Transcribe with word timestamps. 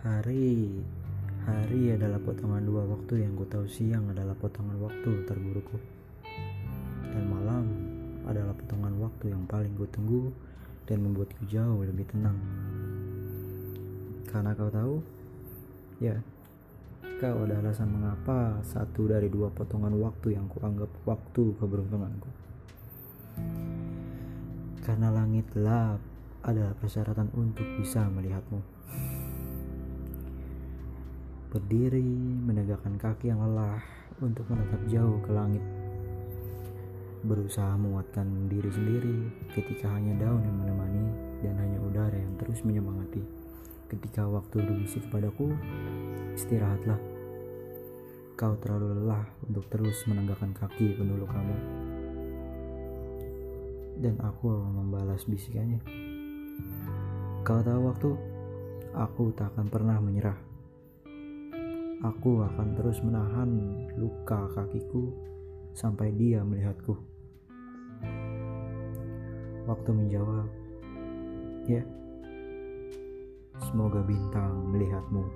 Hari. 0.00 0.80
Hari 1.44 1.92
adalah 1.92 2.16
potongan 2.24 2.64
dua 2.64 2.88
waktu 2.88 3.20
yang 3.20 3.36
ku 3.36 3.44
tahu 3.44 3.68
siang 3.68 4.08
adalah 4.08 4.32
potongan 4.32 4.80
waktu 4.80 5.28
terburukku. 5.28 5.76
Dan 7.04 7.28
malam 7.28 7.68
adalah 8.24 8.56
potongan 8.56 8.96
waktu 8.96 9.28
yang 9.28 9.44
paling 9.44 9.76
ku 9.76 9.84
tunggu 9.92 10.32
dan 10.88 11.04
membuatku 11.04 11.44
jauh 11.52 11.84
lebih 11.84 12.08
tenang. 12.08 12.40
Karena 14.24 14.56
kau 14.56 14.72
tahu 14.72 15.04
Ya 16.00 16.16
Kau 17.20 17.44
adalah 17.44 17.68
alasan 17.68 17.92
mengapa 17.92 18.56
satu 18.64 19.04
dari 19.04 19.28
dua 19.28 19.52
potongan 19.52 19.92
waktu 20.00 20.32
yang 20.32 20.48
kuanggap 20.48 20.88
waktu 21.04 21.52
keberuntunganku. 21.60 22.30
Karena 24.80 25.12
langit 25.12 25.44
gelap 25.52 26.00
adalah 26.40 26.72
persyaratan 26.80 27.28
untuk 27.36 27.68
bisa 27.76 28.08
melihatmu. 28.08 28.64
Berdiri 31.50 32.06
menegakkan 32.46 32.94
kaki 32.94 33.26
yang 33.26 33.42
lelah 33.42 33.82
untuk 34.22 34.46
menatap 34.46 34.86
jauh 34.86 35.18
ke 35.18 35.34
langit. 35.34 35.64
Berusaha 37.26 37.74
menguatkan 37.74 38.46
diri 38.46 38.70
sendiri 38.70 39.18
ketika 39.50 39.90
hanya 39.90 40.14
daun 40.14 40.46
yang 40.46 40.56
menemani 40.62 41.10
dan 41.42 41.58
hanya 41.58 41.82
udara 41.82 42.14
yang 42.14 42.38
terus 42.38 42.62
menyemangati. 42.62 43.26
Ketika 43.90 44.30
waktu 44.30 44.62
berbisik 44.62 45.02
kepadaku, 45.10 45.50
istirahatlah. 46.38 47.02
Kau 48.38 48.54
terlalu 48.62 49.02
lelah 49.02 49.26
untuk 49.42 49.66
terus 49.74 50.06
menegakkan 50.06 50.54
kaki 50.54 50.94
pendulu 51.02 51.26
kamu. 51.26 51.56
Dan 53.98 54.14
aku 54.22 54.54
membalas 54.70 55.26
bisikannya. 55.26 55.82
Kau 57.42 57.58
tahu 57.58 57.90
waktu, 57.90 58.10
aku 58.94 59.34
tak 59.34 59.50
akan 59.50 59.66
pernah 59.66 59.98
menyerah. 59.98 60.38
Aku 62.00 62.40
akan 62.40 62.80
terus 62.80 62.96
menahan 63.04 63.76
luka 64.00 64.48
kakiku 64.56 65.12
sampai 65.76 66.08
dia 66.16 66.40
melihatku. 66.40 66.96
Waktu 69.68 69.90
menjawab, 69.92 70.48
ya, 71.68 71.84
semoga 73.60 74.00
bintang 74.00 74.72
melihatmu. 74.72 75.28